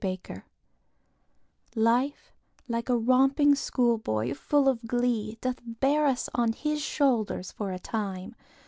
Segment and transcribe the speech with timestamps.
[0.03, 0.27] LIFE
[1.75, 2.33] Life,
[2.67, 7.77] like a romping schoolboy, full of glee, Doth bear us on his shoulder for a
[7.77, 8.33] time.